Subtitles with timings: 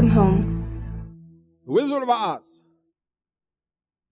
[0.00, 1.60] welcome home.
[1.66, 2.46] The Wizard of Oz.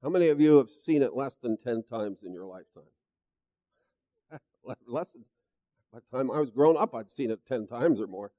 [0.03, 2.83] How many of you have seen it less than 10 times in your lifetime?
[4.87, 5.25] less than,
[5.91, 8.33] by the time I was grown up, I'd seen it 10 times or more.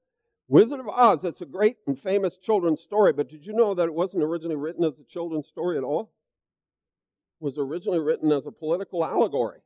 [0.46, 3.86] Wizard of Oz, it's a great and famous children's story, but did you know that
[3.86, 6.12] it wasn't originally written as a children's story at all?
[7.40, 9.62] It was originally written as a political allegory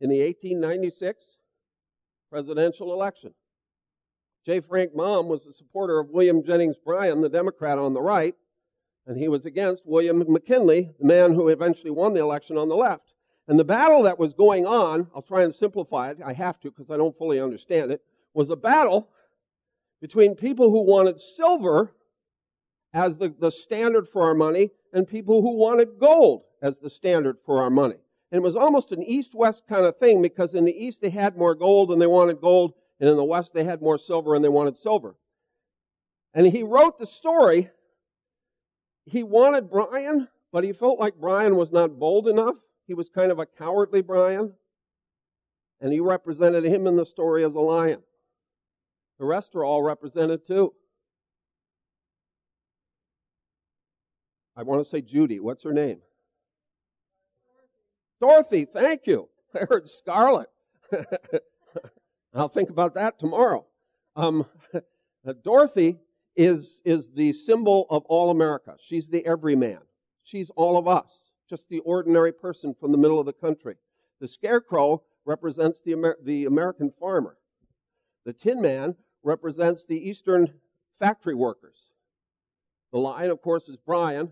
[0.00, 1.38] in the 1896
[2.30, 3.34] presidential election.
[4.48, 4.60] J.
[4.60, 8.34] Frank Baum was a supporter of William Jennings Bryan, the Democrat on the right,
[9.06, 12.74] and he was against William McKinley, the man who eventually won the election on the
[12.74, 13.12] left.
[13.46, 16.70] And the battle that was going on, I'll try and simplify it, I have to
[16.70, 18.00] because I don't fully understand it,
[18.32, 19.10] was a battle
[20.00, 21.92] between people who wanted silver
[22.94, 27.36] as the, the standard for our money and people who wanted gold as the standard
[27.44, 27.96] for our money.
[28.32, 31.10] And it was almost an east west kind of thing because in the east they
[31.10, 34.34] had more gold and they wanted gold, and in the west they had more silver
[34.34, 35.16] and they wanted silver.
[36.34, 37.70] And he wrote the story.
[39.06, 42.56] He wanted Bryan, but he felt like Bryan was not bold enough.
[42.86, 44.52] He was kind of a cowardly Bryan.
[45.80, 48.02] And he represented him in the story as a lion.
[49.18, 50.74] The rest are all represented too.
[54.56, 55.38] I want to say Judy.
[55.38, 56.00] What's her name?
[58.20, 58.64] Dorothy.
[58.64, 59.28] Thank you.
[59.54, 60.48] I heard Scarlet.
[62.34, 63.66] I'll think about that tomorrow.
[64.16, 64.46] Um,
[65.44, 65.98] Dorothy
[66.36, 68.76] is, is the symbol of all America.
[68.78, 69.80] She's the everyman.
[70.22, 73.76] She's all of us, just the ordinary person from the middle of the country.
[74.20, 77.36] The scarecrow represents the, Amer- the American farmer.
[78.24, 80.52] The Tin Man represents the Eastern
[80.98, 81.90] factory workers.
[82.92, 84.30] The lion, of course, is Bryan.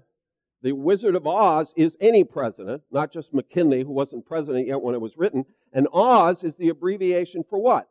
[0.62, 4.94] The Wizard of Oz is any president, not just McKinley, who wasn't president yet when
[4.94, 5.44] it was written.
[5.76, 7.86] And Oz is the abbreviation for what?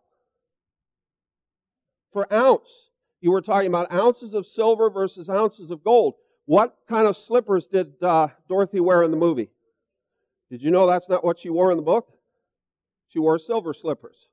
[2.12, 2.90] For ounce.
[3.22, 6.16] You were talking about ounces of silver versus ounces of gold.
[6.46, 9.52] What kind of slippers did uh, Dorothy wear in the movie?
[10.50, 12.08] Did you know that's not what she wore in the book?
[13.08, 14.30] She wore silver slippers.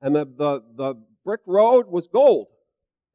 [0.00, 0.94] And the, the, the
[1.24, 2.46] brick road was gold.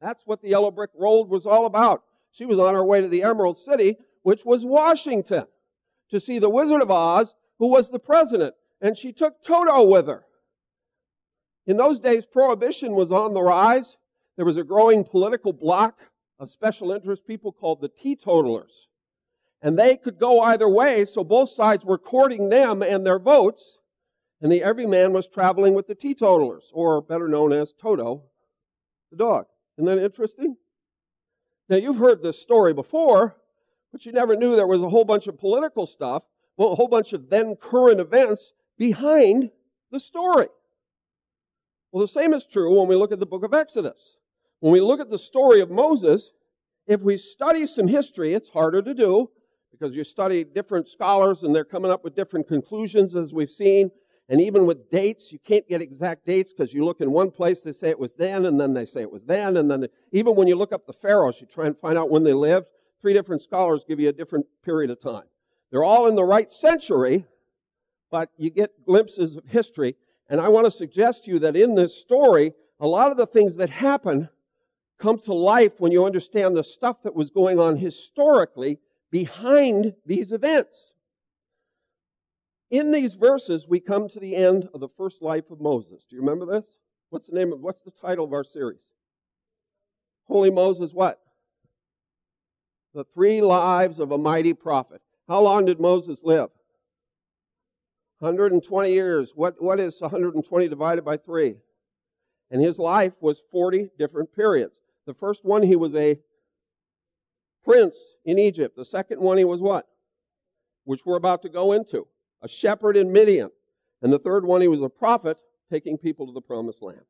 [0.02, 2.02] That's what the yellow brick road was all about.
[2.30, 5.46] She was on her way to the Emerald City, which was Washington,
[6.10, 8.54] to see the Wizard of Oz, who was the president.
[8.84, 10.24] And she took Toto with her.
[11.66, 13.96] In those days, prohibition was on the rise.
[14.36, 15.98] There was a growing political bloc
[16.38, 18.88] of special interest people called the teetotalers.
[19.60, 23.78] And they could go either way, so both sides were courting them and their votes
[24.44, 28.24] and the everyman was traveling with the teetotalers, or better known as Toto,
[29.10, 29.46] the dog.
[29.78, 30.58] Isn't that interesting?
[31.70, 33.36] Now, you've heard this story before,
[33.90, 36.24] but you never knew there was a whole bunch of political stuff,
[36.58, 39.50] a whole bunch of then current events behind
[39.90, 40.48] the story.
[41.92, 44.16] Well, the same is true when we look at the book of Exodus.
[44.60, 46.30] When we look at the story of Moses,
[46.86, 49.30] if we study some history, it's harder to do
[49.70, 53.90] because you study different scholars and they're coming up with different conclusions, as we've seen.
[54.28, 57.60] And even with dates, you can't get exact dates because you look in one place,
[57.60, 60.34] they say it was then, and then they say it was then, and then even
[60.34, 62.66] when you look up the pharaohs, you try and find out when they lived.
[63.02, 65.24] Three different scholars give you a different period of time.
[65.70, 67.26] They're all in the right century,
[68.10, 69.96] but you get glimpses of history.
[70.28, 73.26] And I want to suggest to you that in this story, a lot of the
[73.26, 74.28] things that happen
[74.98, 78.78] come to life when you understand the stuff that was going on historically
[79.10, 80.92] behind these events.
[82.70, 86.04] In these verses, we come to the end of the first life of Moses.
[86.08, 86.66] Do you remember this?
[87.10, 88.80] What's the name of, what's the title of our series?
[90.26, 91.20] Holy Moses what?
[92.94, 95.02] The three lives of a mighty prophet.
[95.28, 96.50] How long did Moses live?
[98.24, 99.32] 120 years.
[99.34, 101.56] What, what is 120 divided by 3?
[102.50, 104.80] And his life was 40 different periods.
[105.06, 106.18] The first one, he was a
[107.64, 108.76] prince in Egypt.
[108.76, 109.86] The second one, he was what?
[110.84, 112.06] Which we're about to go into
[112.42, 113.50] a shepherd in Midian.
[114.02, 115.38] And the third one, he was a prophet
[115.70, 117.00] taking people to the promised land.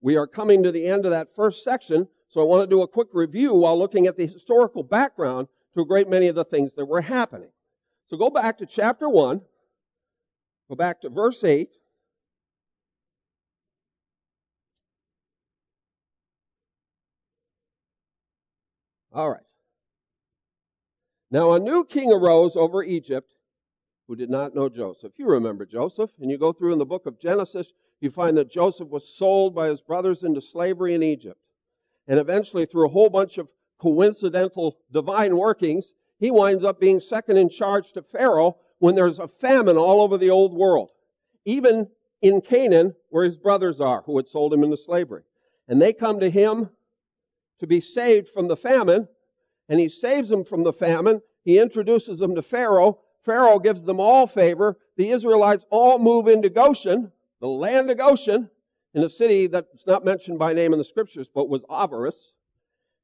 [0.00, 2.82] We are coming to the end of that first section, so I want to do
[2.82, 6.44] a quick review while looking at the historical background to a great many of the
[6.44, 7.50] things that were happening.
[8.06, 9.40] So go back to chapter 1,
[10.68, 11.68] go back to verse 8.
[19.12, 19.40] All right.
[21.30, 23.32] Now a new king arose over Egypt
[24.06, 25.12] who did not know Joseph.
[25.16, 28.50] You remember Joseph, and you go through in the book of Genesis, you find that
[28.50, 31.40] Joseph was sold by his brothers into slavery in Egypt.
[32.06, 33.48] And eventually, through a whole bunch of
[33.78, 39.28] coincidental divine workings, he winds up being second in charge to Pharaoh when there's a
[39.28, 40.90] famine all over the old world,
[41.44, 41.88] even
[42.22, 45.22] in Canaan, where his brothers are, who had sold him into slavery.
[45.68, 46.70] And they come to him
[47.58, 49.08] to be saved from the famine,
[49.68, 51.22] and he saves them from the famine.
[51.44, 53.00] He introduces them to Pharaoh.
[53.22, 54.78] Pharaoh gives them all favor.
[54.96, 58.50] The Israelites all move into Goshen, the land of Goshen,
[58.94, 62.32] in a city that's not mentioned by name in the scriptures, but was Avaris.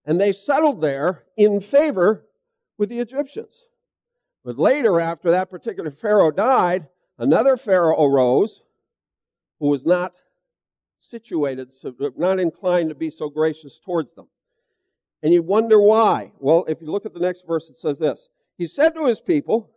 [0.05, 2.27] And they settled there in favor
[2.79, 3.67] with the Egyptians.
[4.45, 8.63] But later, after that particular Pharaoh died, another Pharaoh arose
[9.61, 10.13] who was not
[10.99, 14.27] situated, so, not inclined to be so gracious towards them.
[15.23, 16.33] And you wonder why.
[16.39, 18.29] Well, if you look at the next verse, it says this
[18.59, 19.71] He said to his people,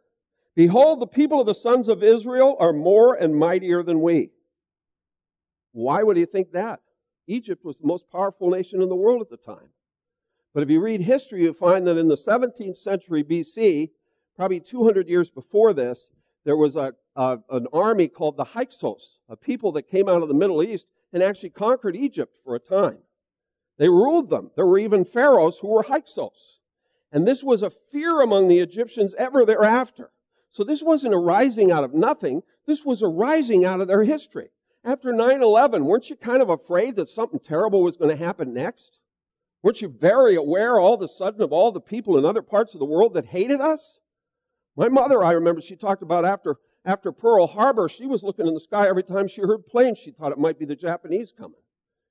[0.55, 4.31] Behold, the people of the sons of Israel are more and mightier than we.
[5.73, 6.79] Why would he think that?
[7.27, 9.69] Egypt was the most powerful nation in the world at the time.
[10.53, 13.89] But if you read history, you find that in the 17th century BC,
[14.35, 16.09] probably 200 years before this,
[16.43, 20.27] there was a, a, an army called the Hyksos, a people that came out of
[20.27, 22.99] the Middle East and actually conquered Egypt for a time.
[23.77, 24.51] They ruled them.
[24.55, 26.59] There were even pharaohs who were Hyksos.
[27.11, 30.11] And this was a fear among the Egyptians ever thereafter.
[30.51, 32.43] So this wasn't arising out of nothing.
[32.65, 34.49] This was arising out of their history.
[34.83, 38.53] After 9 11, weren't you kind of afraid that something terrible was going to happen
[38.53, 38.99] next?
[39.63, 42.75] Weren't you very aware all of a sudden of all the people in other parts
[42.75, 43.99] of the world that hated us?
[44.75, 48.53] My mother, I remember, she talked about after, after Pearl Harbor, she was looking in
[48.53, 49.99] the sky every time she heard planes.
[49.99, 51.59] She thought it might be the Japanese coming.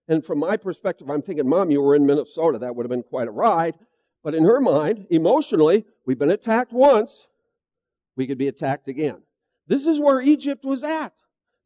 [0.09, 2.59] And from my perspective, I'm thinking, Mom, you were in Minnesota.
[2.59, 3.75] That would have been quite a ride.
[4.23, 7.27] But in her mind, emotionally, we've been attacked once
[8.17, 9.23] we could be attacked again.
[9.67, 11.13] This is where Egypt was at.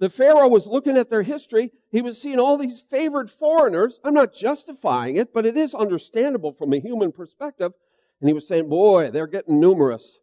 [0.01, 1.73] The Pharaoh was looking at their history.
[1.91, 3.99] He was seeing all these favored foreigners.
[4.05, 7.73] I'm not justifying it, but it is understandable from a human perspective.
[8.21, 10.19] And he was saying, boy, they're getting numerous.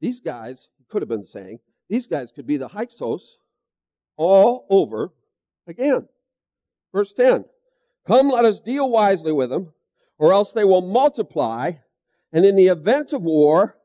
[0.00, 3.38] These guys, could have been saying, these guys could be the Hyksos
[4.16, 5.12] all over
[5.66, 6.08] again.
[6.92, 7.44] Verse 10
[8.06, 9.72] Come, let us deal wisely with them,
[10.18, 11.72] or else they will multiply,
[12.32, 13.76] and in the event of war,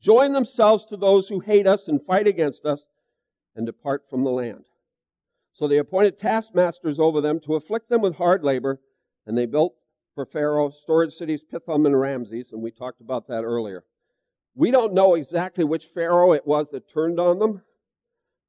[0.00, 2.86] join themselves to those who hate us and fight against us,
[3.56, 4.64] and depart from the land.
[5.52, 8.80] So they appointed taskmasters over them to afflict them with hard labor,
[9.26, 9.74] and they built
[10.14, 13.84] for Pharaoh storage cities Pithom and Ramses, and we talked about that earlier.
[14.54, 17.62] We don't know exactly which Pharaoh it was that turned on them,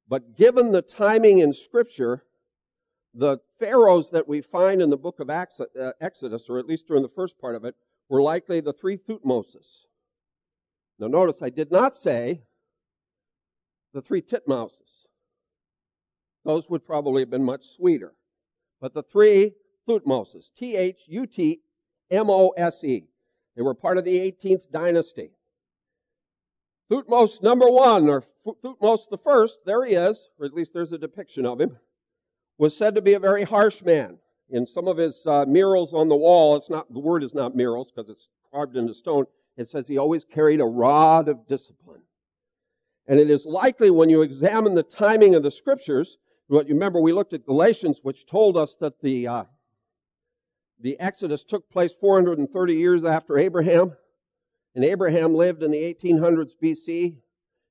[0.08, 2.24] but given the timing in Scripture,
[3.12, 5.46] the pharaohs that we find in the book of uh,
[6.00, 7.74] Exodus, or at least during the first part of it,
[8.08, 9.86] were likely the three Thutmoses.
[10.98, 12.42] Now, notice I did not say
[13.92, 15.06] the three Titmouses.
[16.44, 18.14] Those would probably have been much sweeter.
[18.80, 19.54] But the three
[19.88, 21.60] Thutmoses, T H U T
[22.10, 23.08] M O S E,
[23.56, 25.30] they were part of the 18th dynasty.
[26.90, 30.98] Thutmose number one, or Thutmose the first, there he is, or at least there's a
[30.98, 31.78] depiction of him,
[32.58, 34.18] was said to be a very harsh man.
[34.48, 37.56] In some of his uh, murals on the wall, it's not the word is not
[37.56, 39.26] murals because it's carved into stone.
[39.56, 42.02] It says he always carried a rod of discipline.
[43.08, 47.00] And it is likely when you examine the timing of the scriptures, what you remember
[47.00, 49.44] we looked at Galatians, which told us that the uh,
[50.78, 53.96] the Exodus took place 430 years after Abraham,
[54.76, 57.16] and Abraham lived in the 1800s BC.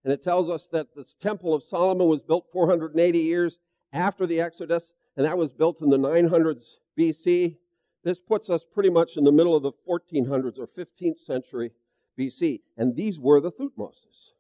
[0.03, 3.59] And it tells us that the Temple of Solomon was built 480 years
[3.93, 7.57] after the Exodus, and that was built in the 900s BC.
[8.03, 11.71] This puts us pretty much in the middle of the 1400s or 15th century
[12.19, 12.61] BC.
[12.75, 14.31] And these were the Thutmoses.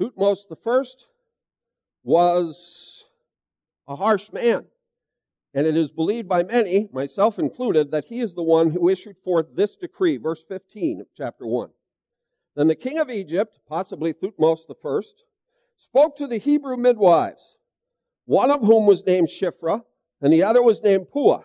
[0.00, 1.08] Thutmose the first
[2.02, 3.04] was
[3.86, 4.64] a harsh man.
[5.52, 9.16] And it is believed by many, myself included, that he is the one who issued
[9.24, 11.70] forth this decree, verse 15 of chapter 1.
[12.54, 15.24] Then the king of Egypt, possibly Thutmose first,
[15.76, 17.56] spoke to the Hebrew midwives,
[18.26, 19.82] one of whom was named Shiphrah,
[20.20, 21.42] and the other was named Puah.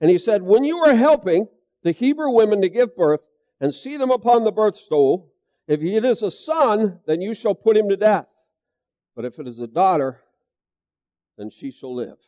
[0.00, 1.48] And he said, When you are helping
[1.82, 3.26] the Hebrew women to give birth
[3.60, 5.32] and see them upon the birth stool,
[5.68, 8.26] if it is a son, then you shall put him to death.
[9.14, 10.20] But if it is a daughter,
[11.38, 12.18] then she shall live.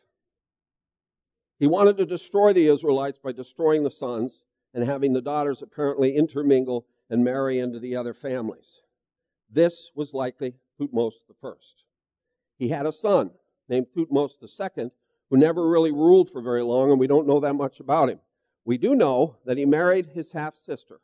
[1.59, 4.41] He wanted to destroy the Israelites by destroying the sons
[4.73, 8.81] and having the daughters apparently intermingle and marry into the other families.
[9.49, 11.51] This was likely Thutmose I.
[12.57, 13.31] He had a son
[13.69, 14.89] named Thutmose II
[15.29, 18.19] who never really ruled for very long, and we don't know that much about him.
[18.65, 21.01] We do know that he married his half sister.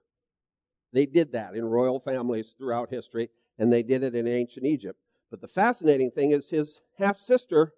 [0.94, 5.00] They did that in royal families throughout history, and they did it in ancient Egypt.
[5.30, 7.74] But the fascinating thing is his half sister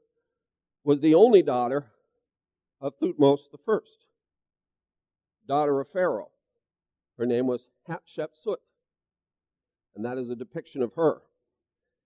[0.84, 1.92] was the only daughter
[2.82, 4.06] of Thutmose first,
[5.48, 6.32] daughter of Pharaoh.
[7.18, 8.58] Her name was Hatshepsut,
[9.96, 11.22] and that is a depiction of her.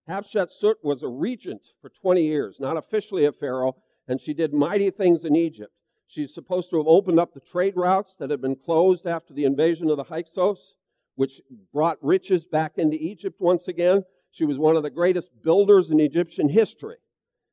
[0.08, 4.90] Hatshepsut was a regent for 20 years, not officially a pharaoh, and she did mighty
[4.90, 5.72] things in Egypt.
[6.06, 9.44] She's supposed to have opened up the trade routes that had been closed after the
[9.44, 10.74] invasion of the Hyksos,
[11.16, 11.40] which
[11.72, 14.04] brought riches back into Egypt once again.
[14.30, 16.98] She was one of the greatest builders in Egyptian history.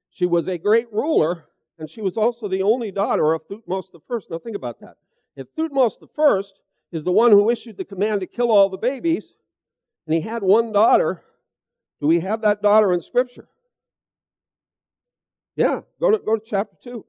[0.10, 1.46] She was a great ruler,
[1.80, 4.20] and she was also the only daughter of Thutmose I.
[4.30, 4.98] Now think about that.
[5.36, 6.42] If Thutmose I
[6.92, 9.34] is the one who issued the command to kill all the babies,
[10.06, 11.24] and he had one daughter,
[12.02, 13.48] do we have that daughter in Scripture?
[15.56, 17.06] Yeah, go to, go to chapter 2.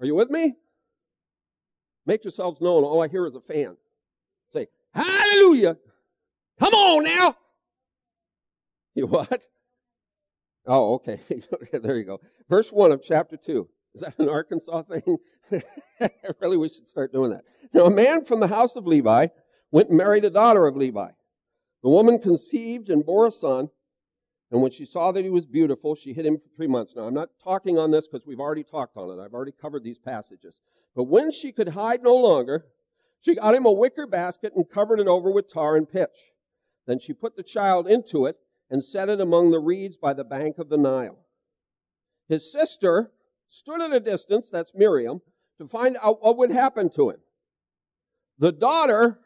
[0.00, 0.56] Are you with me?
[2.06, 2.84] Make yourselves known.
[2.84, 3.76] All I hear is a fan.
[4.52, 5.76] Say, Hallelujah.
[6.58, 7.36] Come on now.
[8.94, 9.42] You what?
[10.66, 11.20] Oh, okay.
[11.72, 12.20] there you go.
[12.48, 13.68] Verse 1 of chapter 2.
[13.94, 15.18] Is that an Arkansas thing?
[16.00, 17.44] I really, we should start doing that.
[17.74, 19.28] Now, a man from the house of Levi
[19.70, 21.10] went and married a daughter of Levi.
[21.82, 23.68] The woman conceived and bore a son,
[24.50, 26.94] and when she saw that he was beautiful, she hid him for three months.
[26.94, 29.22] Now, I'm not talking on this because we've already talked on it.
[29.22, 30.60] I've already covered these passages.
[30.94, 32.66] But when she could hide no longer,
[33.20, 36.32] she got him a wicker basket and covered it over with tar and pitch.
[36.86, 38.36] Then she put the child into it
[38.72, 41.18] and set it among the reeds by the bank of the Nile.
[42.26, 43.12] His sister
[43.50, 45.20] stood at a distance, that's Miriam,
[45.58, 47.18] to find out what would happen to him.
[48.38, 49.20] The daughter,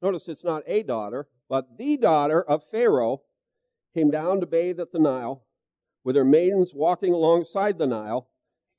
[0.00, 3.20] notice it's not a daughter, but the daughter of Pharaoh
[3.94, 5.44] came down to bathe at the Nile
[6.02, 8.26] with her maidens walking alongside the Nile,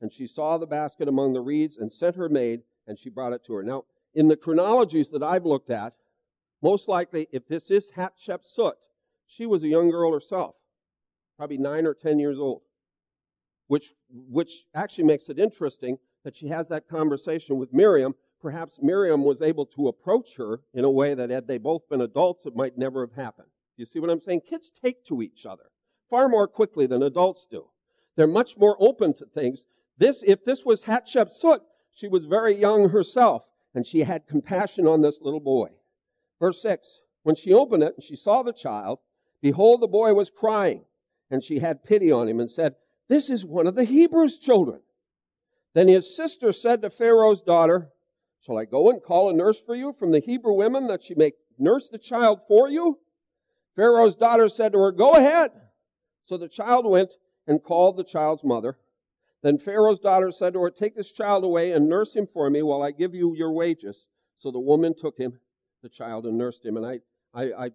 [0.02, 3.34] and she saw the basket among the reeds and sent her maid, and she brought
[3.34, 3.62] it to her.
[3.62, 3.84] Now,
[4.16, 5.94] in the chronologies that I've looked at,
[6.64, 8.74] most likely, if this is Hatshepsut,
[9.28, 10.56] she was a young girl herself,
[11.38, 12.62] probably nine or ten years old,
[13.68, 18.16] which, which actually makes it interesting that she has that conversation with Miriam.
[18.42, 22.02] Perhaps Miriam was able to approach her in a way that had they both been
[22.02, 23.48] adults, it might never have happened.
[23.78, 24.42] You see what I'm saying?
[24.42, 25.72] Kids take to each other
[26.14, 27.66] far more quickly than adults do.
[28.16, 29.66] They're much more open to things.
[29.98, 31.62] This, if this was Hatshepsut,
[31.92, 35.70] she was very young herself, and she had compassion on this little boy.
[36.40, 39.00] Verse 6 When she opened it and she saw the child,
[39.44, 40.86] Behold, the boy was crying,
[41.30, 42.76] and she had pity on him and said,
[43.10, 44.80] This is one of the Hebrews' children.
[45.76, 47.90] Then his sister said to Pharaoh's daughter,
[48.40, 51.14] Shall I go and call a nurse for you from the Hebrew women that she
[51.14, 53.00] may nurse the child for you?
[53.76, 55.52] Pharaoh's daughter said to her, Go ahead.
[56.24, 58.78] So the child went and called the child's mother.
[59.42, 62.62] Then Pharaoh's daughter said to her, Take this child away and nurse him for me
[62.62, 64.08] while I give you your wages.
[64.38, 65.40] So the woman took him,
[65.82, 66.78] the child, and nursed him.
[66.78, 67.00] And I,
[67.34, 67.72] I, I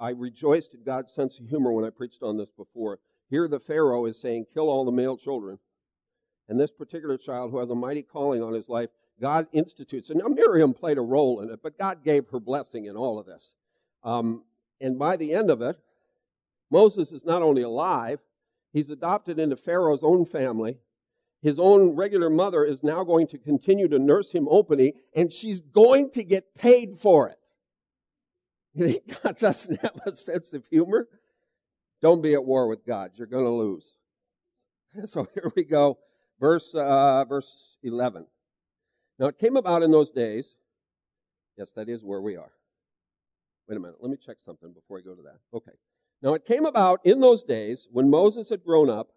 [0.00, 3.00] I rejoiced in God's sense of humor when I preached on this before.
[3.28, 5.58] Here, the Pharaoh is saying, kill all the male children.
[6.48, 8.90] And this particular child, who has a mighty calling on his life,
[9.20, 10.08] God institutes.
[10.10, 13.18] And now Miriam played a role in it, but God gave her blessing in all
[13.18, 13.52] of this.
[14.04, 14.44] Um,
[14.80, 15.76] and by the end of it,
[16.70, 18.20] Moses is not only alive,
[18.72, 20.78] he's adopted into Pharaoh's own family.
[21.42, 25.60] His own regular mother is now going to continue to nurse him openly, and she's
[25.60, 27.47] going to get paid for it.
[29.22, 31.08] God doesn't have a sense of humor?
[32.00, 33.12] Don't be at war with God.
[33.14, 33.94] You're going to lose.
[35.06, 35.98] So here we go.
[36.40, 38.26] Verse, uh, verse 11.
[39.18, 40.56] Now it came about in those days.
[41.56, 42.50] Yes, that is where we are.
[43.68, 43.96] Wait a minute.
[44.00, 45.38] Let me check something before I go to that.
[45.54, 45.72] Okay.
[46.22, 49.08] Now it came about in those days when Moses had grown up,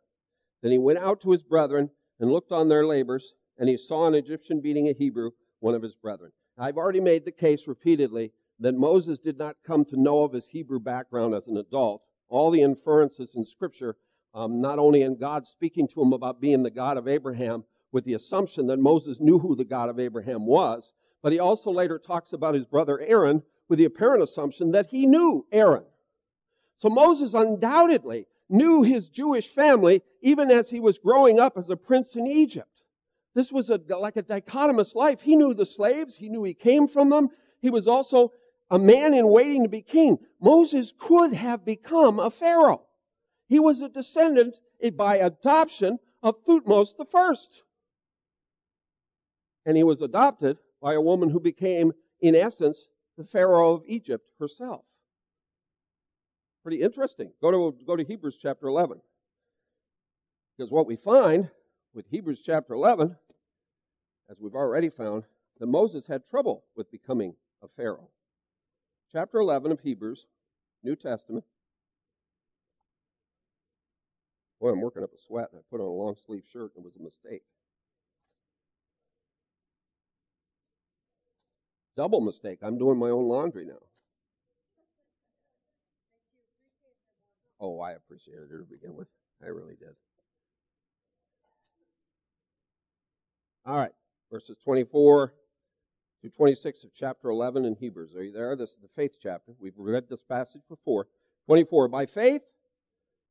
[0.62, 1.89] then he went out to his brethren
[2.20, 5.81] and looked on their labors, and he saw an Egyptian beating a Hebrew, one of
[5.81, 6.31] his brethren.
[6.58, 10.48] I've already made the case repeatedly that Moses did not come to know of his
[10.48, 12.03] Hebrew background as an adult.
[12.30, 13.98] All the inferences in Scripture,
[14.34, 18.06] um, not only in God speaking to him about being the God of Abraham, with
[18.06, 22.00] the assumption that Moses knew who the God of Abraham was, but he also later
[22.00, 25.84] talks about his brother Aaron with the apparent assumption that he knew Aaron.
[26.77, 31.77] So Moses undoubtedly knew his Jewish family even as he was growing up as a
[31.77, 32.68] prince in Egypt.
[33.34, 35.22] This was a, like a dichotomous life.
[35.22, 36.18] He knew the slaves.
[36.18, 37.30] He knew he came from them.
[37.62, 38.34] He was also
[38.72, 40.18] a man in waiting to be king.
[40.40, 42.84] Moses could have become a Pharaoh.
[43.48, 47.36] He was a descendant eh, by adoption of Thutmose I.
[49.66, 52.88] And he was adopted by a woman who became, in essence,
[53.18, 54.86] the Pharaoh of Egypt herself.
[56.63, 57.34] Pretty interesting.
[57.42, 59.01] Go to, go to Hebrews chapter 11.
[60.58, 61.50] Because what we find
[61.94, 63.18] with Hebrews chapter 11,
[64.30, 65.24] as we've already found,
[65.60, 68.10] that Moses had trouble with becoming a Pharaoh
[69.12, 70.25] chapter 11 of Hebrews,
[70.84, 71.44] New Testament.
[74.60, 76.86] Boy, I'm working up a sweat, and I put on a long sleeve shirt, and
[76.86, 77.41] it was a mistake.
[81.98, 82.60] Double mistake.
[82.62, 83.80] I'm doing my own laundry now.
[87.60, 89.08] Oh, I appreciated it to begin with.
[89.44, 89.96] I really did.
[93.65, 93.91] All right,
[94.32, 95.34] verses 24
[96.22, 98.16] to 26 of chapter 11 in Hebrews.
[98.16, 98.56] Are you there?
[98.56, 99.54] This is the faith chapter.
[99.60, 101.08] We've read this passage before.
[101.48, 101.88] 24.
[101.88, 102.44] By faith,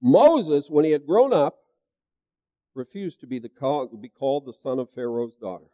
[0.02, 1.59] Moses, when he had grown up,
[2.75, 5.66] refused to be, the call, be called the son of Pharaoh's daughter,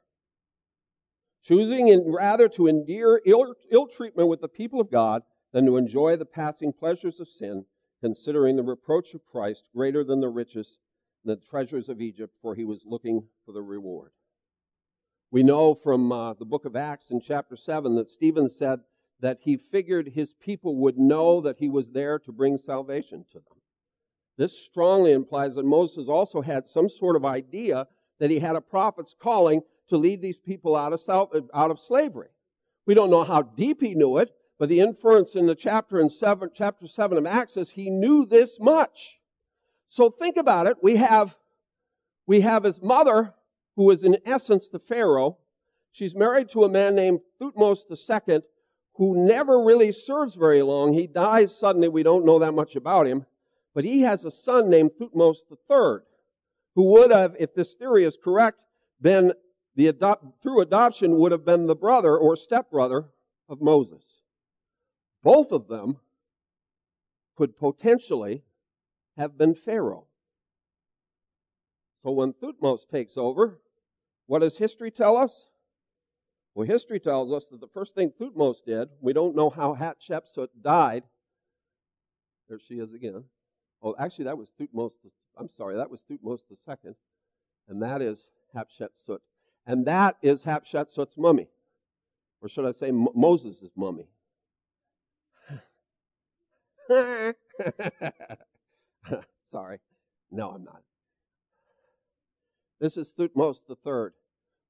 [1.42, 5.76] choosing in, rather to endure ill, ill treatment with the people of God than to
[5.76, 7.64] enjoy the passing pleasures of sin,
[8.02, 10.78] considering the reproach of Christ greater than the riches
[11.24, 14.10] and the treasures of Egypt, for he was looking for the reward.
[15.30, 18.80] We know from uh, the book of Acts in chapter 7 that Stephen said
[19.20, 23.34] that he figured his people would know that he was there to bring salvation to
[23.34, 23.58] them.
[24.38, 27.86] This strongly implies that Moses also had some sort of idea
[28.18, 32.28] that he had a prophet's calling to lead these people out of, out of slavery.
[32.86, 36.08] We don't know how deep he knew it, but the inference in the chapter in
[36.08, 39.18] seven, chapter 7 of Acts is he knew this much.
[39.88, 40.76] So think about it.
[40.82, 41.36] We have,
[42.26, 43.34] we have his mother,
[43.76, 45.38] who is in essence the Pharaoh.
[45.92, 48.40] She's married to a man named Thutmose II,
[48.94, 50.94] who never really serves very long.
[50.94, 51.88] He dies suddenly.
[51.88, 53.26] We don't know that much about him.
[53.74, 56.02] But he has a son named Thutmose III,
[56.74, 58.58] who would have, if this theory is correct,
[59.00, 59.32] been
[59.74, 63.06] the adopt, through adoption would have been the brother or stepbrother
[63.48, 64.02] of Moses.
[65.22, 65.98] Both of them
[67.36, 68.42] could potentially
[69.18, 70.06] have been Pharaoh.
[72.02, 73.60] So when Thutmose takes over,
[74.26, 75.46] what does history tell us?
[76.54, 80.48] Well, history tells us that the first thing Thutmose did, we don't know how Hatshepsut
[80.62, 81.04] died.
[82.48, 83.24] There she is again.
[83.82, 84.92] Oh, actually, that was Thutmose.
[85.04, 86.96] The, I'm sorry, that was Thutmose the second,
[87.68, 89.18] and that is Hatshepsut,
[89.66, 91.48] and that is Hatshepsut's mummy,
[92.40, 94.08] or should I say M- Moses' mummy?
[99.46, 99.80] sorry,
[100.30, 100.85] no, I'm not.
[102.80, 104.10] This is Thutmose III.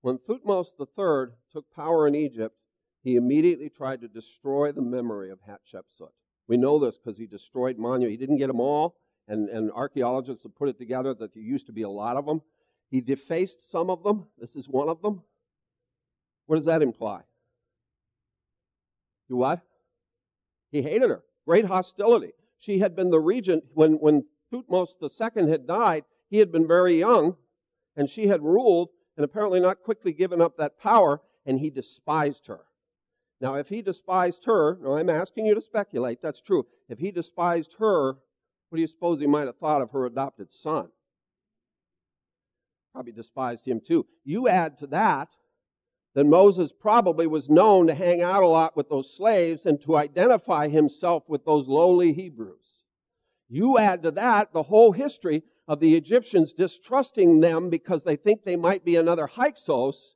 [0.02, 2.54] When Thutmose III took power in Egypt,
[3.02, 6.10] he immediately tried to destroy the memory of Hatshepsut.
[6.48, 8.12] We know this because he destroyed monuments.
[8.12, 11.66] He didn't get them all, and, and archaeologists have put it together that there used
[11.66, 12.42] to be a lot of them.
[12.90, 14.26] He defaced some of them.
[14.38, 15.22] This is one of them.
[16.46, 17.22] What does that imply?
[19.28, 19.60] You what?
[20.70, 21.24] He hated her.
[21.44, 22.32] Great hostility.
[22.58, 26.04] She had been the regent when, when Thutmose II had died.
[26.28, 27.36] He had been very young,
[27.96, 32.46] and she had ruled, and apparently not quickly given up that power, and he despised
[32.46, 32.60] her.
[33.40, 36.66] Now, if he despised her, now I'm asking you to speculate, that's true.
[36.88, 38.14] If he despised her,
[38.68, 40.88] what do you suppose he might have thought of her adopted son?
[42.92, 44.06] Probably despised him too.
[44.24, 45.28] You add to that
[46.14, 49.96] that Moses probably was known to hang out a lot with those slaves and to
[49.96, 52.84] identify himself with those lowly Hebrews.
[53.50, 58.44] You add to that the whole history of the Egyptians distrusting them because they think
[58.44, 60.14] they might be another Hyksos.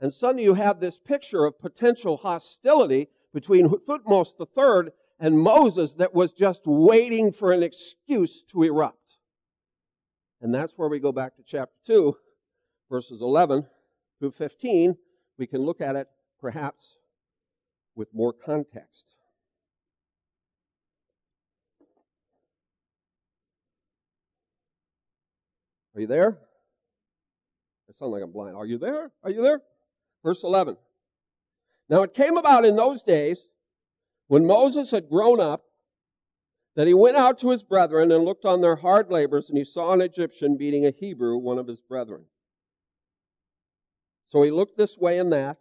[0.00, 6.14] And suddenly you have this picture of potential hostility between Thutmose III and Moses that
[6.14, 8.96] was just waiting for an excuse to erupt.
[10.40, 12.16] And that's where we go back to chapter 2,
[12.90, 13.66] verses 11
[14.18, 14.96] through 15.
[15.38, 16.08] We can look at it
[16.40, 16.96] perhaps
[17.94, 19.16] with more context.
[25.94, 26.38] Are you there?
[27.88, 28.56] I sound like I'm blind.
[28.56, 29.10] Are you there?
[29.24, 29.62] Are you there?
[30.24, 30.76] Verse 11.
[31.88, 33.46] Now it came about in those days
[34.28, 35.64] when Moses had grown up
[36.76, 39.64] that he went out to his brethren and looked on their hard labors, and he
[39.64, 42.26] saw an Egyptian beating a Hebrew, one of his brethren.
[44.28, 45.58] So he looked this way and that,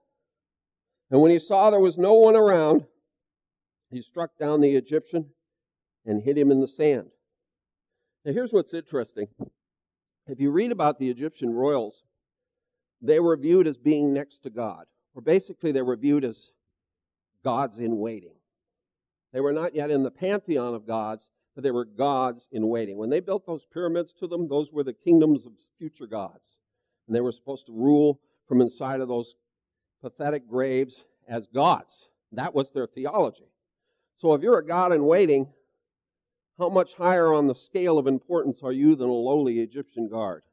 [1.10, 2.86] and when he saw there was no one around,
[3.89, 5.32] he struck down the Egyptian
[6.06, 7.10] and hid him in the sand.
[8.24, 9.30] Now here's what's interesting.
[10.30, 12.04] If you read about the Egyptian royals,
[13.02, 16.52] they were viewed as being next to God, or basically they were viewed as
[17.44, 18.36] gods in waiting.
[19.34, 22.98] They were not yet in the pantheon of gods, but they were gods in waiting.
[22.98, 26.58] When they built those pyramids to them, those were the kingdoms of future gods.
[27.08, 29.36] And they were supposed to rule from inside of those
[30.02, 32.08] pathetic graves as gods.
[32.32, 33.52] That was their theology.
[34.15, 35.50] So if you're a god in waiting,
[36.60, 40.43] how much higher on the scale of importance are you than a lowly Egyptian guard?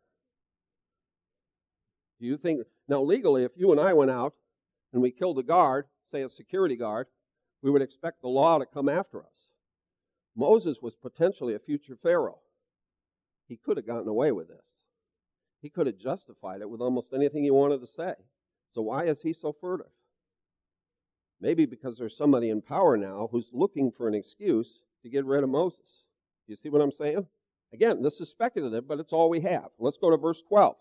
[2.21, 4.35] Do you think, now legally, if you and I went out
[4.93, 7.09] and we killed a guard, say a security guard,
[7.61, 9.51] we would expect the law to come after us.
[10.37, 12.39] Moses was potentially a future Pharaoh.
[13.49, 14.65] He could have gotten away with this.
[15.61, 18.15] He could have justified it with almost anything he wanted to say.
[18.71, 19.87] So why is he so furtive?
[21.41, 25.45] Maybe because there's somebody in power now who's looking for an excuse to get rid
[25.45, 26.05] of Moses.
[26.49, 27.27] You see what I'm saying?
[27.73, 29.69] Again, this is speculative, but it's all we have.
[29.79, 30.75] Let's go to verse 12.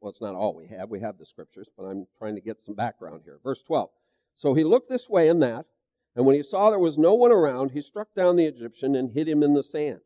[0.00, 0.90] Well, it's not all we have.
[0.90, 3.38] We have the scriptures, but I'm trying to get some background here.
[3.42, 3.90] Verse 12.
[4.34, 5.66] So he looked this way and that,
[6.14, 9.12] and when he saw there was no one around, he struck down the Egyptian and
[9.12, 10.00] hid him in the sand.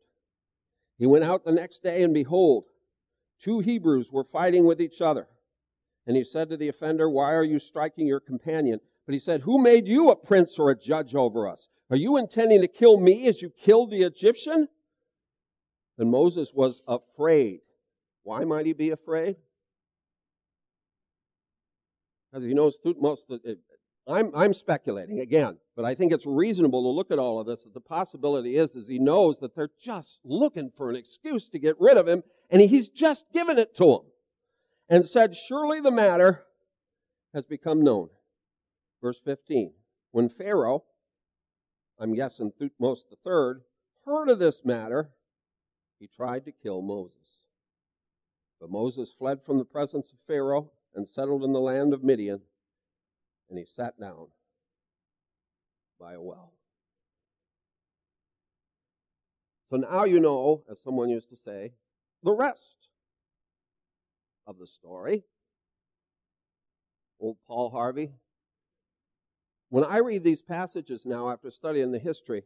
[0.97, 2.65] He went out the next day, and behold,
[3.41, 5.27] two Hebrews were fighting with each other.
[6.05, 8.79] And he said to the offender, Why are you striking your companion?
[9.05, 11.69] But he said, Who made you a prince or a judge over us?
[11.91, 14.69] Are you intending to kill me as you killed the Egyptian?
[15.97, 17.59] And Moses was afraid.
[18.23, 19.35] Why might he be afraid?
[22.31, 23.59] Because he knows it,
[24.07, 27.65] I'm, I'm speculating again, but I think it's reasonable to look at all of this.
[27.65, 31.59] That the possibility is, is he knows that they're just looking for an excuse to
[31.59, 34.01] get rid of him, and he's just given it to them,
[34.89, 36.45] and said, "Surely the matter
[37.33, 38.09] has become known."
[39.01, 39.73] Verse 15.
[40.11, 40.83] When Pharaoh,
[42.01, 43.61] I'm guessing Thutmose III,
[44.05, 45.11] heard of this matter,
[45.99, 47.45] he tried to kill Moses.
[48.59, 52.41] But Moses fled from the presence of Pharaoh and settled in the land of Midian,
[53.49, 54.29] and he sat down
[55.99, 56.53] by a well.
[59.69, 61.73] So now you know, as someone used to say,
[62.23, 62.75] the rest
[64.47, 65.23] of the story.
[67.19, 68.11] Old Paul Harvey.
[69.71, 72.43] When I read these passages now after studying the history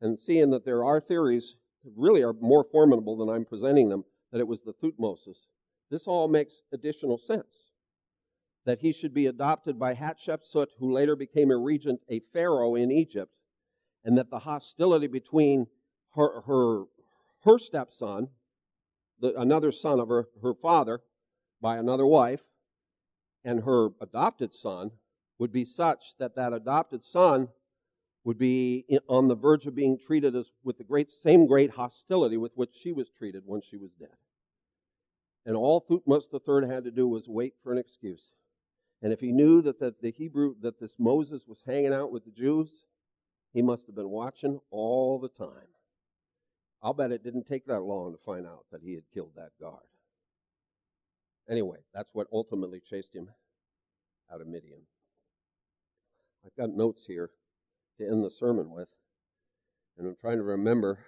[0.00, 4.04] and seeing that there are theories that really are more formidable than I'm presenting them,
[4.32, 5.46] that it was the Thutmoses,
[5.92, 7.70] this all makes additional sense.
[8.64, 12.90] That he should be adopted by Hatshepsut, who later became a regent, a pharaoh in
[12.90, 13.30] Egypt,
[14.04, 15.68] and that the hostility between
[16.16, 16.86] her, her,
[17.44, 18.30] her stepson,
[19.20, 21.02] the, another son of her, her father
[21.60, 22.42] by another wife,
[23.44, 24.90] and her adopted son
[25.38, 27.48] would be such that that adopted son
[28.24, 32.36] would be on the verge of being treated as with the great same great hostility
[32.36, 34.16] with which she was treated when she was dead.
[35.44, 38.32] And all Thutmose III had to do was wait for an excuse.
[39.00, 42.24] And if he knew that the, the Hebrew, that this Moses was hanging out with
[42.24, 42.86] the Jews,
[43.52, 45.68] he must have been watching all the time.
[46.82, 49.52] I'll bet it didn't take that long to find out that he had killed that
[49.60, 49.86] guard.
[51.48, 53.30] Anyway, that's what ultimately chased him
[54.32, 54.80] out of Midian.
[56.46, 57.30] I've got notes here
[57.98, 58.88] to end the sermon with,
[59.98, 61.00] and I'm trying to remember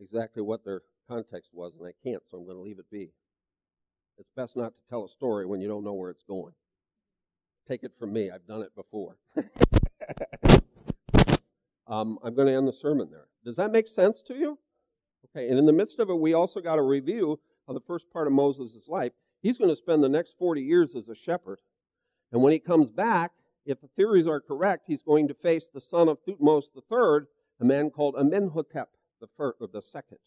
[0.00, 3.10] exactly what their context was, and I can't, so I'm going to leave it be.
[4.16, 6.52] It's best not to tell a story when you don't know where it's going.
[7.66, 9.16] Take it from me, I've done it before.
[11.88, 13.26] um, I'm going to end the sermon there.
[13.44, 14.58] Does that make sense to you?
[15.26, 18.12] Okay, and in the midst of it, we also got a review of the first
[18.12, 19.12] part of Moses' life.
[19.42, 21.58] He's going to spend the next 40 years as a shepherd.
[22.30, 23.32] And when he comes back,
[23.64, 27.26] if the theories are correct, he's going to face the son of Thutmose III,
[27.60, 30.18] a man called Amenhotep the, or the second,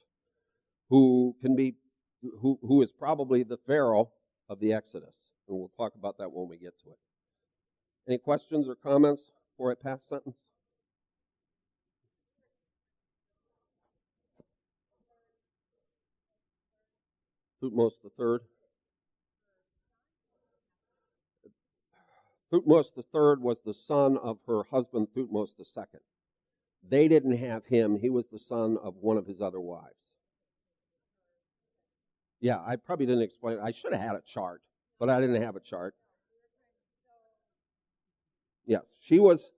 [0.90, 1.76] who can be
[2.42, 4.10] who, who is probably the Pharaoh
[4.50, 5.16] of the Exodus.
[5.48, 6.98] And we'll talk about that when we get to it.
[8.08, 9.22] Any questions or comments
[9.52, 10.38] before I pass sentence?
[17.62, 18.10] Thutmose the
[22.52, 26.00] Thutmose third was the son of her husband Thutmose second.
[26.88, 27.98] They didn't have him.
[28.00, 29.96] He was the son of one of his other wives.
[32.40, 33.60] Yeah, I probably didn't explain.
[33.62, 34.62] I should have had a chart,
[35.00, 35.96] but I didn't have a chart.
[38.66, 39.52] Yes, she was,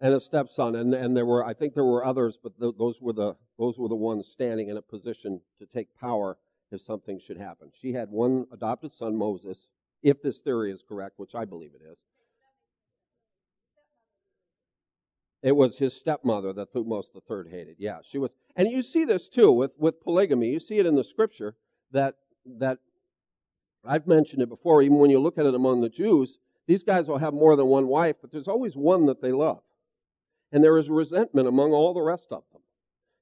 [0.00, 3.00] and a stepson, and and there were I think there were others, but th- those
[3.00, 6.38] were the those were the ones standing in a position to take power
[6.70, 7.70] if something should happen.
[7.78, 9.68] She had one adopted son, Moses,
[10.02, 11.98] if this theory is correct, which I believe it is.
[15.42, 17.76] It was his stepmother that Thutmose III hated.
[17.78, 18.34] Yeah, she was.
[18.56, 20.48] And you see this too with, with polygamy.
[20.48, 21.54] You see it in the scripture
[21.92, 22.78] that, that
[23.84, 27.08] I've mentioned it before, even when you look at it among the Jews, these guys
[27.08, 29.62] will have more than one wife, but there's always one that they love.
[30.50, 32.62] And there is resentment among all the rest of them.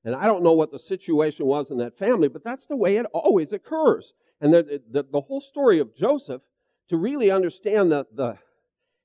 [0.04, 2.96] And I don't know what the situation was in that family, but that's the way
[2.96, 4.14] it always occurs.
[4.40, 6.42] And the, the, the whole story of Joseph,
[6.88, 8.38] to really understand the, the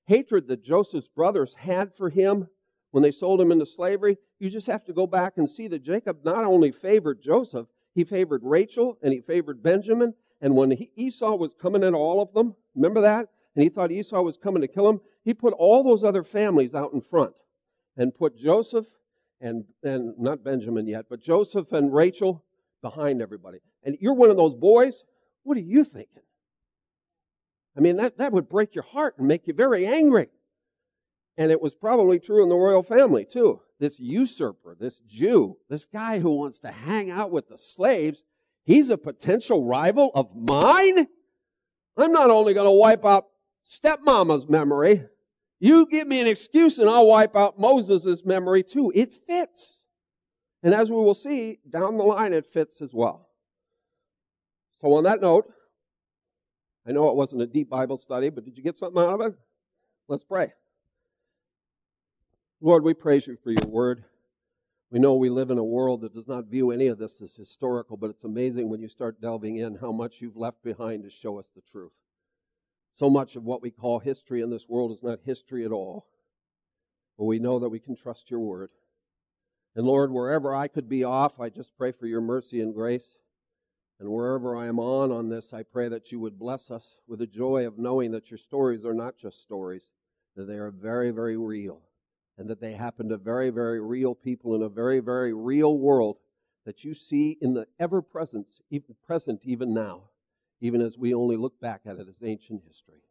[0.05, 2.47] hatred that Joseph's brothers had for him,
[2.91, 5.83] when they sold him into slavery, you just have to go back and see that
[5.83, 10.13] Jacob not only favored Joseph, he favored Rachel and he favored Benjamin.
[10.41, 13.27] And when he, Esau was coming at all of them, remember that?
[13.55, 16.73] And he thought Esau was coming to kill him, he put all those other families
[16.73, 17.33] out in front
[17.95, 18.87] and put Joseph
[19.39, 22.43] and, and not Benjamin yet, but Joseph and Rachel
[22.81, 23.59] behind everybody.
[23.83, 25.03] And you're one of those boys,
[25.43, 26.23] what are you thinking?
[27.77, 30.27] I mean, that, that would break your heart and make you very angry.
[31.37, 33.61] And it was probably true in the royal family too.
[33.79, 38.23] This usurper, this Jew, this guy who wants to hang out with the slaves,
[38.63, 41.07] He's a potential rival of mine?
[41.97, 43.25] I'm not only going to wipe out
[43.63, 45.05] stepmama's memory.
[45.59, 48.91] You give me an excuse and I'll wipe out Moses' memory too.
[48.95, 49.81] It fits.
[50.63, 53.29] And as we will see down the line, it fits as well.
[54.77, 55.51] So on that note,
[56.87, 59.21] I know it wasn't a deep Bible study, but did you get something out of
[59.21, 59.35] it?
[60.07, 60.53] Let's pray.
[62.59, 64.03] Lord, we praise you for your word.
[64.91, 67.35] We know we live in a world that does not view any of this as
[67.35, 71.09] historical, but it's amazing when you start delving in how much you've left behind to
[71.09, 71.93] show us the truth.
[72.95, 76.07] So much of what we call history in this world is not history at all.
[77.17, 78.69] But we know that we can trust your word.
[79.75, 83.17] And Lord, wherever I could be off, I just pray for your mercy and grace.
[84.01, 87.19] And wherever I am on on this, I pray that you would bless us with
[87.19, 89.91] the joy of knowing that your stories are not just stories,
[90.35, 91.81] that they are very, very real
[92.35, 96.17] and that they happen to very, very real people in a very, very real world
[96.65, 100.05] that you see in the ever present, even present even now,
[100.61, 103.03] even as we only look back at it as ancient history.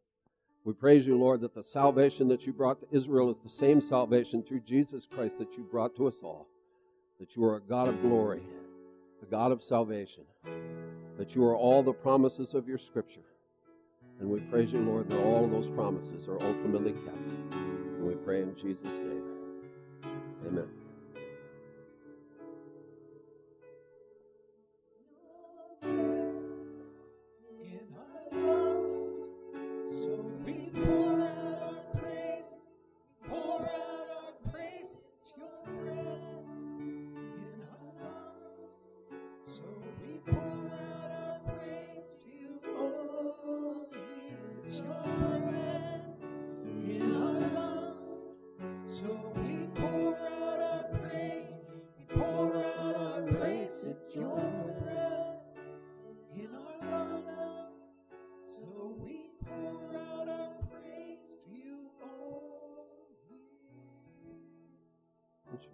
[0.65, 3.79] We praise you, Lord, that the salvation that you brought to Israel is the same
[3.79, 6.49] salvation through Jesus Christ that you brought to us all.
[7.17, 8.41] That you are a God of glory,
[9.21, 10.23] a God of salvation,
[11.21, 13.21] that you are all the promises of your scripture.
[14.19, 17.15] And we praise you, Lord, that all those promises are ultimately kept.
[17.51, 19.21] And we pray in Jesus' name.
[20.47, 20.80] Amen.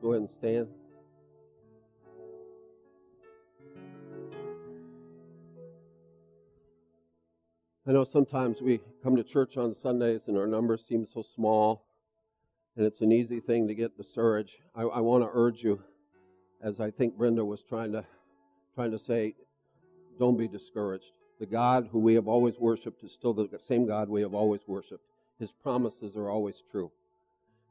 [0.02, 0.67] Go ahead and stand.
[7.86, 11.86] I know sometimes we come to church on Sundays and our numbers seem so small,
[12.78, 14.58] and it's an easy thing to get discouraged.
[14.74, 15.82] I, I want to urge you,
[16.62, 18.06] as I think Brenda was trying to
[18.76, 19.34] trying to say,
[20.20, 21.12] don't be discouraged.
[21.39, 24.62] The God who we have always worshipped is still the same God we have always
[24.67, 25.04] worshipped.
[25.39, 26.91] His promises are always true.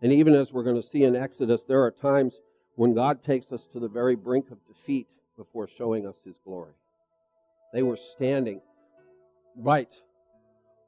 [0.02, 2.40] And even as we're going to see in Exodus, there are times
[2.74, 6.74] when God takes us to the very brink of defeat before showing us his glory.
[7.72, 8.60] They were standing
[9.56, 9.94] right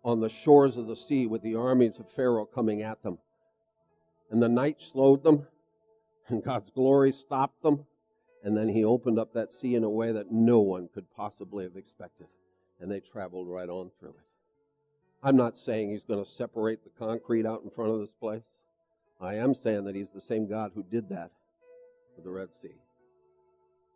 [0.05, 3.19] on the shores of the sea with the armies of Pharaoh coming at them.
[4.31, 5.47] And the night slowed them,
[6.29, 7.87] and God's glory stopped them.
[8.45, 11.65] And then he opened up that sea in a way that no one could possibly
[11.65, 12.29] have expected.
[12.81, 14.27] And they traveled right on through it.
[15.23, 18.45] I'm not saying he's going to separate the concrete out in front of this place.
[19.21, 21.33] I am saying that He's the same God who did that
[22.15, 22.77] with the Red Sea.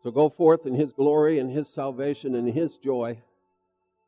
[0.01, 3.19] So go forth in His glory and His salvation and His joy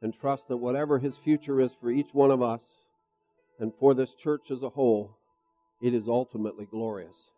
[0.01, 2.63] and trust that whatever His future is for each one of us
[3.59, 5.17] and for this church as a whole,
[5.81, 7.31] it is ultimately glorious.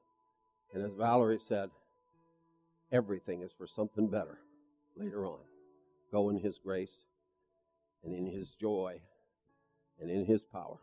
[0.74, 1.70] And as Valerie said,
[2.92, 4.40] everything is for something better
[4.96, 5.40] later on.
[6.12, 7.06] Go in His grace
[8.04, 9.02] and in His joy
[10.00, 10.78] and in His power.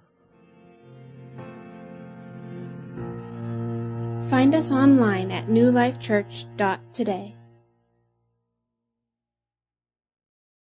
[4.28, 7.36] Find us online at newlifechurch.today.